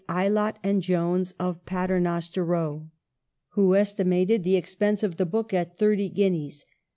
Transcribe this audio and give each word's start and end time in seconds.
Aylott 0.09 0.55
& 0.81 0.81
Jones, 0.81 1.35
of 1.39 1.63
Paternoster 1.67 2.43
Row, 2.43 2.87
who 3.49 3.75
estimated 3.75 4.43
the 4.43 4.55
expense 4.55 5.03
of 5.03 5.17
the 5.17 5.27
book 5.27 5.53
at 5.53 5.77
thirty 5.77 6.09
guineas. 6.09 6.65